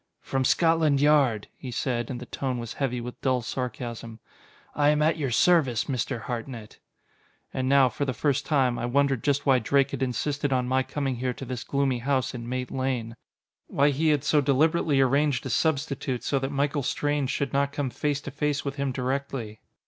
[0.21, 4.19] "From Scotland Yard," he said, and the tone was heavy with dull sarcasm.
[4.73, 6.21] "I am at your service, Mr.
[6.21, 6.79] Hartnett."
[7.53, 10.81] And now, for the first time, I wondered just why Drake had insisted on my
[10.81, 13.15] coming here to this gloomy house in Mate Lane.
[13.67, 17.91] Why he had so deliberately arranged a substitute so that Michael Strange should not come
[17.91, 19.59] face to face with him directly.